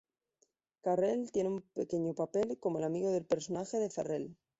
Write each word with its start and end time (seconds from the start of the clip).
Carell 0.81 1.31
tiene 1.31 1.49
un 1.49 1.61
pequeño 1.61 2.15
papel 2.15 2.57
como 2.59 2.79
el 2.79 2.85
amigo 2.85 3.11
del 3.11 3.27
personaje 3.27 3.77
de 3.77 3.91
Ferrell. 3.91 4.35